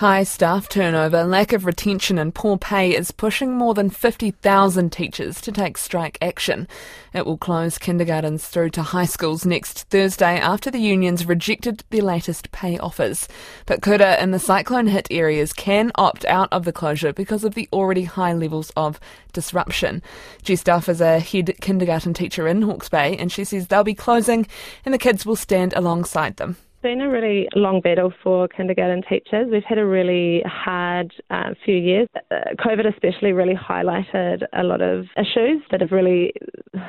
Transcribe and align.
High 0.00 0.22
staff 0.22 0.66
turnover, 0.66 1.24
lack 1.24 1.52
of 1.52 1.66
retention, 1.66 2.18
and 2.18 2.34
poor 2.34 2.56
pay 2.56 2.96
is 2.96 3.10
pushing 3.10 3.52
more 3.52 3.74
than 3.74 3.90
50,000 3.90 4.90
teachers 4.90 5.42
to 5.42 5.52
take 5.52 5.76
strike 5.76 6.16
action. 6.22 6.66
It 7.12 7.26
will 7.26 7.36
close 7.36 7.76
kindergartens 7.76 8.48
through 8.48 8.70
to 8.70 8.82
high 8.82 9.04
schools 9.04 9.44
next 9.44 9.90
Thursday 9.90 10.40
after 10.40 10.70
the 10.70 10.78
unions 10.78 11.26
rejected 11.26 11.84
their 11.90 12.00
latest 12.00 12.50
pay 12.50 12.78
offers. 12.78 13.28
But 13.66 13.82
Kura 13.82 14.18
in 14.22 14.30
the 14.30 14.38
cyclone 14.38 14.86
hit 14.86 15.06
areas 15.10 15.52
can 15.52 15.92
opt 15.96 16.24
out 16.24 16.48
of 16.50 16.64
the 16.64 16.72
closure 16.72 17.12
because 17.12 17.44
of 17.44 17.54
the 17.54 17.68
already 17.70 18.04
high 18.04 18.32
levels 18.32 18.72
of 18.78 18.98
disruption. 19.34 20.02
Jess 20.42 20.64
Duff 20.64 20.88
is 20.88 21.02
a 21.02 21.18
head 21.18 21.54
kindergarten 21.60 22.14
teacher 22.14 22.48
in 22.48 22.62
Hawke's 22.62 22.88
Bay, 22.88 23.18
and 23.18 23.30
she 23.30 23.44
says 23.44 23.66
they'll 23.66 23.84
be 23.84 23.92
closing 23.92 24.46
and 24.86 24.94
the 24.94 24.98
kids 24.98 25.26
will 25.26 25.36
stand 25.36 25.74
alongside 25.76 26.38
them 26.38 26.56
been 26.82 27.00
a 27.00 27.08
really 27.08 27.48
long 27.54 27.80
battle 27.80 28.12
for 28.22 28.48
kindergarten 28.48 29.02
teachers. 29.08 29.48
We've 29.50 29.64
had 29.64 29.78
a 29.78 29.86
really 29.86 30.42
hard 30.46 31.12
uh, 31.30 31.50
few 31.64 31.76
years. 31.76 32.08
Uh, 32.30 32.54
COVID 32.58 32.86
especially 32.92 33.32
really 33.32 33.54
highlighted 33.54 34.42
a 34.52 34.62
lot 34.62 34.80
of 34.80 35.04
issues 35.16 35.62
that 35.70 35.80
have 35.80 35.92
really 35.92 36.32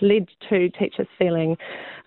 led 0.00 0.28
to 0.48 0.70
teachers 0.70 1.06
feeling 1.18 1.56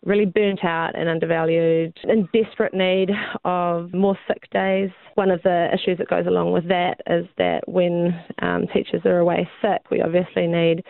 really 0.06 0.26
burnt 0.26 0.64
out 0.64 0.92
and 0.96 1.10
undervalued, 1.10 1.94
in 2.04 2.28
desperate 2.34 2.74
need 2.74 3.10
of 3.44 3.94
more 3.94 4.18
sick 4.28 4.50
days. 4.52 4.90
One 5.16 5.32
of 5.32 5.42
the 5.44 5.68
issues 5.74 5.98
that 5.98 6.08
goes 6.08 6.28
along 6.28 6.54
with 6.54 6.68
that 6.70 7.02
is 7.08 7.26
that 7.38 7.68
when 7.68 8.20
um, 8.42 8.68
teachers 8.74 9.02
are 9.06 9.18
away 9.18 9.50
sick, 9.62 9.82
we 9.92 10.02
obviously 10.02 10.48
need 10.48 10.84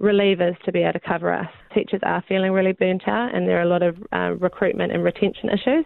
relievers 0.00 0.58
to 0.64 0.72
be 0.72 0.80
able 0.80 0.94
to 0.94 1.00
cover 1.00 1.32
us. 1.32 1.48
Teachers 1.74 2.00
are 2.02 2.24
feeling 2.28 2.52
really 2.52 2.72
burnt 2.72 3.06
out, 3.06 3.34
and 3.34 3.46
there 3.46 3.58
are 3.58 3.62
a 3.62 3.68
lot 3.68 3.82
of 3.82 3.96
uh, 4.12 4.32
recruitment 4.38 4.92
and 4.92 5.04
retention 5.04 5.50
issues. 5.50 5.84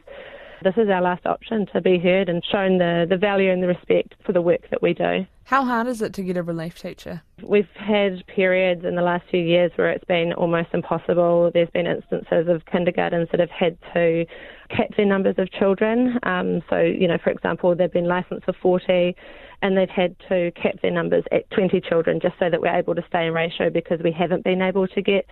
This 0.62 0.74
is 0.76 0.88
our 0.88 1.00
last 1.00 1.24
option 1.26 1.66
to 1.72 1.80
be 1.80 1.98
heard 1.98 2.28
and 2.28 2.44
shown 2.44 2.78
the, 2.78 3.06
the 3.08 3.16
value 3.16 3.52
and 3.52 3.62
the 3.62 3.68
respect 3.68 4.14
for 4.24 4.32
the 4.32 4.42
work 4.42 4.68
that 4.70 4.82
we 4.82 4.92
do. 4.92 5.26
How 5.44 5.64
hard 5.64 5.86
is 5.86 6.02
it 6.02 6.12
to 6.14 6.22
get 6.22 6.36
a 6.36 6.42
relief 6.42 6.78
teacher? 6.78 7.22
We've 7.42 7.70
had 7.74 8.27
periods 8.27 8.84
in 8.84 8.96
the 8.96 9.02
last 9.02 9.24
few 9.30 9.41
years 9.41 9.72
where 9.77 9.91
it's 9.91 10.05
been 10.05 10.33
almost 10.34 10.68
impossible. 10.74 11.50
There's 11.55 11.70
been 11.70 11.86
instances 11.86 12.48
of 12.48 12.66
kindergartens 12.66 13.28
that 13.30 13.41
have 13.41 13.50
had 13.50 13.78
to 13.94 14.27
cap 14.68 14.88
their 14.96 15.06
numbers 15.06 15.36
of 15.38 15.50
children. 15.52 16.18
Um, 16.24 16.61
so, 16.68 16.80
you 16.80 17.08
know, 17.08 17.18
for 17.22 17.30
example, 17.30 17.74
they've 17.74 17.92
been 17.92 18.08
licensed 18.08 18.44
for 18.44 18.52
40 18.52 19.16
and 19.62 19.77
they've 19.77 19.88
had 19.88 20.16
to 20.28 20.50
cap 20.52 20.74
their 20.83 20.90
numbers 20.90 21.24
at 21.33 21.50
20 21.50 21.80
children 21.80 22.20
just 22.20 22.34
so 22.38 22.50
that 22.50 22.61
we're 22.61 22.77
able 22.77 22.94
to 22.94 23.05
stay 23.08 23.27
in 23.27 23.33
ratio 23.33 23.70
because 23.70 24.00
we 24.02 24.12
haven't 24.12 24.44
been 24.44 24.61
able 24.61 24.86
to 24.88 25.02
get 25.02 25.27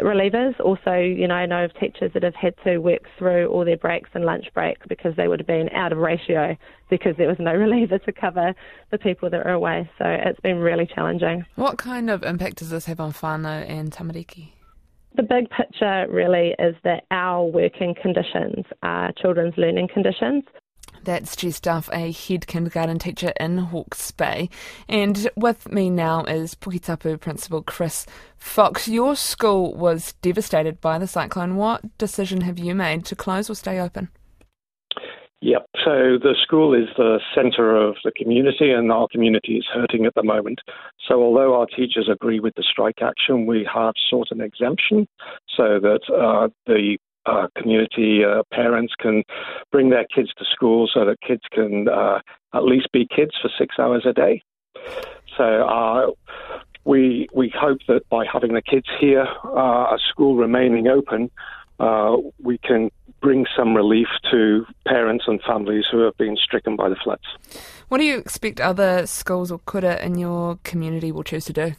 relievers. 0.00 0.58
Also, 0.60 0.94
you 0.94 1.28
know, 1.28 1.34
I 1.34 1.46
know 1.46 1.64
of 1.64 1.74
teachers 1.78 2.12
that 2.14 2.22
have 2.22 2.34
had 2.34 2.54
to 2.64 2.78
work 2.78 3.02
through 3.18 3.46
all 3.48 3.64
their 3.64 3.76
breaks 3.76 4.10
and 4.14 4.24
lunch 4.24 4.46
break 4.54 4.78
because 4.88 5.14
they 5.16 5.28
would 5.28 5.40
have 5.40 5.46
been 5.46 5.68
out 5.70 5.92
of 5.92 5.98
ratio 5.98 6.56
because 6.90 7.16
there 7.16 7.28
was 7.28 7.36
no 7.38 7.52
reliever 7.54 7.98
to 7.98 8.12
cover 8.12 8.54
the 8.90 8.98
people 8.98 9.30
that 9.30 9.46
are 9.46 9.52
away. 9.52 9.88
So 9.98 10.04
it's 10.06 10.40
been 10.40 10.58
really 10.58 10.86
challenging. 10.86 11.44
What 11.56 11.78
kind 11.78 12.10
of 12.10 12.22
impact 12.22 12.56
does 12.56 12.70
this 12.70 12.86
have 12.86 13.00
on 13.00 13.12
whānau 13.12 13.68
and 13.68 13.90
tamariki? 13.90 14.52
The 15.16 15.22
big 15.22 15.48
picture 15.50 16.06
really 16.10 16.56
is 16.58 16.74
that 16.82 17.04
our 17.12 17.44
working 17.44 17.94
conditions 18.00 18.64
are 18.82 19.12
children's 19.12 19.54
learning 19.56 19.88
conditions. 19.94 20.42
That's 21.04 21.36
Jess 21.36 21.60
Duff, 21.60 21.90
a 21.92 22.10
head 22.12 22.46
kindergarten 22.46 22.98
teacher 22.98 23.32
in 23.38 23.58
Hawke's 23.58 24.10
Bay. 24.10 24.48
And 24.88 25.28
with 25.36 25.70
me 25.70 25.90
now 25.90 26.24
is 26.24 26.54
Puketapu 26.54 27.20
Principal 27.20 27.62
Chris 27.62 28.06
Fox. 28.38 28.88
Your 28.88 29.14
school 29.14 29.74
was 29.74 30.14
devastated 30.22 30.80
by 30.80 30.98
the 30.98 31.06
cyclone. 31.06 31.56
What 31.56 31.98
decision 31.98 32.40
have 32.42 32.58
you 32.58 32.74
made 32.74 33.04
to 33.06 33.16
close 33.16 33.50
or 33.50 33.54
stay 33.54 33.78
open? 33.78 34.08
Yep. 35.44 35.66
So 35.84 36.16
the 36.18 36.34
school 36.42 36.72
is 36.72 36.88
the 36.96 37.20
centre 37.34 37.76
of 37.76 37.96
the 38.02 38.12
community, 38.16 38.70
and 38.70 38.90
our 38.90 39.06
community 39.12 39.56
is 39.56 39.66
hurting 39.74 40.06
at 40.06 40.14
the 40.14 40.22
moment. 40.22 40.60
So 41.06 41.22
although 41.22 41.60
our 41.60 41.66
teachers 41.66 42.08
agree 42.10 42.40
with 42.40 42.54
the 42.54 42.62
strike 42.62 43.02
action, 43.02 43.44
we 43.44 43.68
have 43.72 43.92
sought 44.08 44.28
an 44.30 44.40
exemption 44.40 45.06
so 45.54 45.78
that 45.80 46.00
uh, 46.08 46.48
the 46.64 46.96
uh, 47.26 47.48
community 47.56 48.22
uh, 48.24 48.42
parents 48.52 48.94
can 48.98 49.22
bring 49.70 49.90
their 49.90 50.06
kids 50.14 50.30
to 50.38 50.44
school 50.52 50.88
so 50.92 51.04
that 51.04 51.20
kids 51.20 51.42
can 51.52 51.88
uh, 51.88 52.20
at 52.54 52.64
least 52.64 52.90
be 52.92 53.06
kids 53.14 53.32
for 53.40 53.50
six 53.58 53.76
hours 53.78 54.04
a 54.06 54.12
day. 54.12 54.42
So 55.36 55.44
uh, 55.44 56.10
we 56.84 57.28
we 57.34 57.52
hope 57.54 57.78
that 57.88 58.08
by 58.08 58.24
having 58.30 58.54
the 58.54 58.62
kids 58.62 58.86
here, 59.00 59.26
uh, 59.44 59.94
a 59.94 59.98
school 60.10 60.36
remaining 60.36 60.86
open, 60.86 61.30
uh, 61.80 62.16
we 62.42 62.58
can 62.58 62.90
bring 63.20 63.46
some 63.56 63.74
relief 63.74 64.08
to 64.30 64.66
parents 64.86 65.24
and 65.26 65.40
families 65.42 65.84
who 65.90 66.00
have 66.00 66.16
been 66.18 66.36
stricken 66.36 66.76
by 66.76 66.88
the 66.90 66.96
floods. 67.02 67.24
What 67.88 67.98
do 67.98 68.04
you 68.04 68.18
expect 68.18 68.60
other 68.60 69.06
schools 69.06 69.50
or 69.50 69.60
kura 69.60 69.96
in 70.04 70.18
your 70.18 70.58
community 70.62 71.10
will 71.10 71.22
choose 71.22 71.46
to 71.46 71.52
do? 71.52 71.72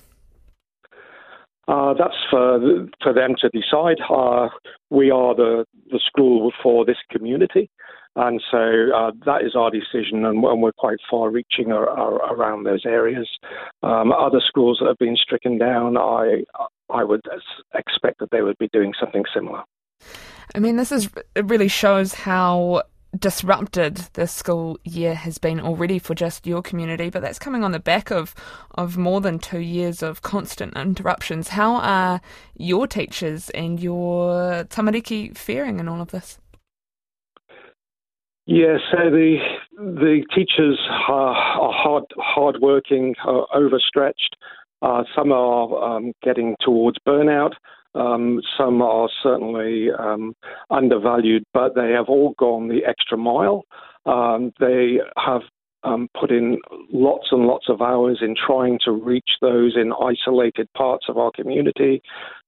Uh, 1.67 1.93
that's 1.93 2.15
for 2.29 2.59
for 3.01 3.13
them 3.13 3.35
to 3.41 3.49
decide. 3.49 3.97
Uh, 4.09 4.49
we 4.89 5.09
are 5.09 5.33
the 5.33 5.65
the 5.89 5.99
school 6.05 6.51
for 6.61 6.85
this 6.85 6.97
community, 7.09 7.69
and 8.15 8.41
so 8.51 8.89
uh, 8.95 9.11
that 9.25 9.43
is 9.43 9.55
our 9.55 9.71
decision, 9.71 10.25
and, 10.25 10.43
and 10.43 10.61
we're 10.61 10.71
quite 10.77 10.99
far-reaching 11.09 11.71
around 11.71 12.65
those 12.65 12.85
areas. 12.85 13.27
Um, 13.81 14.11
other 14.11 14.41
schools 14.45 14.77
that 14.79 14.87
have 14.87 14.99
been 14.99 15.17
stricken 15.17 15.57
down, 15.57 15.97
I 15.97 16.43
I 16.91 17.03
would 17.03 17.21
expect 17.73 18.19
that 18.19 18.29
they 18.31 18.43
would 18.43 18.57
be 18.59 18.69
doing 18.71 18.93
something 18.99 19.23
similar. 19.33 19.63
I 20.53 20.59
mean, 20.59 20.75
this 20.75 20.91
is 20.91 21.09
it 21.35 21.45
really 21.45 21.67
shows 21.67 22.13
how 22.13 22.83
disrupted 23.17 23.97
this 24.13 24.31
school 24.31 24.77
year 24.83 25.15
has 25.15 25.37
been 25.37 25.59
already 25.59 25.99
for 25.99 26.15
just 26.15 26.45
your 26.45 26.61
community, 26.61 27.09
but 27.09 27.21
that's 27.21 27.39
coming 27.39 27.63
on 27.63 27.71
the 27.71 27.79
back 27.79 28.11
of, 28.11 28.33
of 28.75 28.97
more 28.97 29.21
than 29.21 29.39
two 29.39 29.59
years 29.59 30.03
of 30.03 30.21
constant 30.21 30.75
interruptions. 30.75 31.49
How 31.49 31.75
are 31.75 32.21
your 32.57 32.87
teachers 32.87 33.49
and 33.51 33.79
your 33.79 34.65
tamariki 34.65 35.35
faring 35.35 35.79
in 35.79 35.87
all 35.87 36.01
of 36.01 36.11
this? 36.11 36.39
Yeah, 38.47 38.77
so 38.91 39.09
the 39.09 39.37
the 39.75 40.23
teachers 40.35 40.79
are, 41.07 41.35
are 41.35 41.73
hard 41.73 42.03
hard 42.17 42.57
working, 42.61 43.15
uh, 43.25 43.41
overstretched. 43.55 44.35
Uh, 44.83 45.03
some 45.15 45.31
are 45.31 45.95
um, 45.95 46.13
getting 46.21 46.55
towards 46.59 46.97
burnout. 47.07 47.53
Um, 47.95 48.41
some 48.55 48.83
are 48.83 49.09
certainly 49.23 49.87
um, 49.97 50.35
undervalued, 50.69 51.43
but 51.53 51.75
they 51.75 51.91
have 51.91 52.09
all 52.09 52.33
gone 52.37 52.67
the 52.67 52.85
extra 52.85 53.17
mile. 53.17 53.63
Um, 54.05 54.53
they 54.59 54.99
have 55.17 55.41
um, 55.83 56.09
put 56.19 56.31
in 56.31 56.57
lots 56.91 57.27
and 57.31 57.45
lots 57.45 57.69
of 57.69 57.81
hours 57.81 58.19
in 58.21 58.35
trying 58.35 58.79
to 58.85 58.91
reach 58.91 59.29
those 59.41 59.75
in 59.75 59.93
isolated 59.93 60.67
parts 60.73 61.05
of 61.07 61.17
our 61.17 61.31
community. 61.35 62.01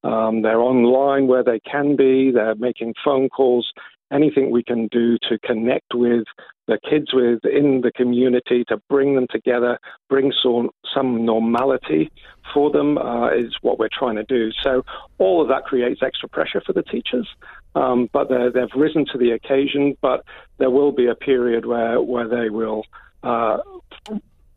Um, 0.04 0.42
they're 0.42 0.60
online 0.60 1.28
where 1.28 1.44
they 1.44 1.60
can 1.60 1.96
be, 1.96 2.32
they're 2.32 2.56
making 2.56 2.96
phone 3.06 3.30
calls 3.30 3.72
anything 4.12 4.52
we 4.52 4.64
can 4.64 4.88
do 4.88 5.18
to 5.30 5.38
connect 5.40 5.94
with 5.94 6.24
the 6.68 6.80
kids 6.90 7.14
within 7.14 7.82
the 7.82 7.92
community 7.96 8.64
to 8.68 8.78
bring 8.90 9.16
them 9.16 9.28
together, 9.30 9.78
bring 10.10 10.32
some, 10.44 10.70
some 10.94 11.26
normality 11.26 12.12
for 12.54 12.72
them 12.72 12.98
uh, 12.98 13.30
is 13.30 13.56
what 13.62 13.80
we're 13.80 13.90
trying 13.92 14.16
to 14.16 14.24
do. 14.24 14.50
So 14.64 14.84
all 15.18 15.42
of 15.42 15.48
that 15.50 15.64
creates 15.64 16.02
extra 16.04 16.30
pressure 16.30 16.62
for 16.66 16.74
the 16.74 16.84
teachers, 16.84 17.28
um, 17.76 18.10
but 18.12 18.30
they've 18.30 18.70
risen 18.76 19.06
to 19.12 19.18
the 19.18 19.32
occasion. 19.32 19.98
But 20.02 20.24
there 20.58 20.70
will 20.70 20.92
be 20.92 21.08
a 21.08 21.16
period 21.16 21.66
where 21.66 22.02
where 22.02 22.28
they 22.28 22.50
will. 22.50 22.84
Uh, 23.24 23.58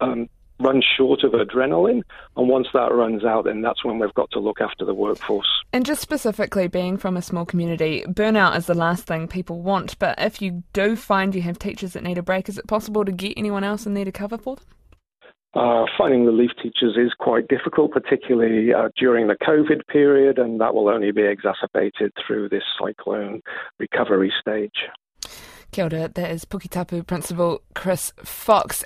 um, 0.00 0.28
run 0.60 0.82
short 0.96 1.24
of 1.24 1.32
adrenaline. 1.32 2.02
And 2.36 2.48
once 2.48 2.68
that 2.72 2.92
runs 2.92 3.24
out, 3.24 3.44
then 3.44 3.62
that's 3.62 3.84
when 3.84 3.98
we've 3.98 4.14
got 4.14 4.30
to 4.32 4.38
look 4.38 4.60
after 4.60 4.84
the 4.84 4.94
workforce. 4.94 5.48
And 5.72 5.84
just 5.84 6.02
specifically 6.02 6.68
being 6.68 6.96
from 6.96 7.16
a 7.16 7.22
small 7.22 7.44
community, 7.44 8.04
burnout 8.06 8.56
is 8.56 8.66
the 8.66 8.74
last 8.74 9.06
thing 9.06 9.26
people 9.26 9.62
want. 9.62 9.98
But 9.98 10.18
if 10.18 10.42
you 10.42 10.62
do 10.72 10.96
find 10.96 11.34
you 11.34 11.42
have 11.42 11.58
teachers 11.58 11.94
that 11.94 12.02
need 12.02 12.18
a 12.18 12.22
break, 12.22 12.48
is 12.48 12.58
it 12.58 12.66
possible 12.66 13.04
to 13.04 13.12
get 13.12 13.34
anyone 13.36 13.64
else 13.64 13.86
in 13.86 13.94
there 13.94 14.04
to 14.04 14.12
cover 14.12 14.38
for 14.38 14.56
them? 14.56 14.64
Uh, 15.52 15.84
finding 15.98 16.24
relief 16.24 16.50
teachers 16.62 16.96
is 16.96 17.12
quite 17.18 17.48
difficult, 17.48 17.90
particularly 17.90 18.72
uh, 18.72 18.88
during 18.96 19.26
the 19.26 19.36
COVID 19.42 19.84
period, 19.88 20.38
and 20.38 20.60
that 20.60 20.74
will 20.74 20.88
only 20.88 21.10
be 21.10 21.22
exacerbated 21.22 22.12
through 22.24 22.48
this 22.48 22.62
cyclone 22.78 23.40
recovery 23.78 24.32
stage. 24.40 24.86
Kia 25.72 25.84
ora, 25.84 26.08
that 26.14 26.30
is 26.30 26.44
Puketapu 26.44 27.04
Principal 27.06 27.62
Chris 27.74 28.12
Fox. 28.24 28.78